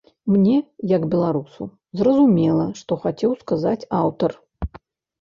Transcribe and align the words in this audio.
Мне, 0.35 0.53
як 0.91 1.05
беларусу, 1.11 1.69
зразумела, 2.03 2.65
што 2.83 3.01
хацеў 3.07 3.31
сказаць 3.45 3.79
аўтар. 4.03 4.31